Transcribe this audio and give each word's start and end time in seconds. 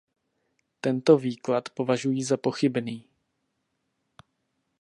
Tento 0.81 1.17
výklad 1.17 1.69
považuji 1.69 2.23
za 2.23 2.37
pochybný. 2.37 3.05